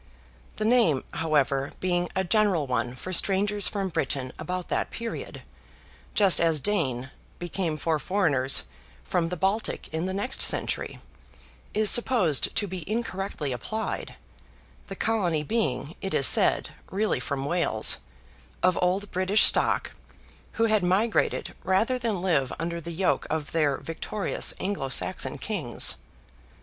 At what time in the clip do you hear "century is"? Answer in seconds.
10.41-11.91